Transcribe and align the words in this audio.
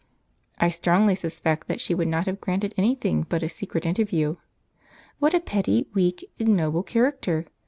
I 0.57 0.69
strongly 0.69 1.13
suspect 1.13 1.67
that 1.67 1.79
she 1.79 1.93
would 1.93 2.07
not 2.07 2.25
have 2.25 2.41
granted 2.41 2.73
anything 2.75 3.21
but 3.29 3.43
a 3.43 3.47
secret 3.49 3.85
interview. 3.85 4.37
What 5.19 5.35
a 5.35 5.39
petty, 5.39 5.85
weak, 5.93 6.27
ignoble 6.39 6.81
character! 6.81 7.45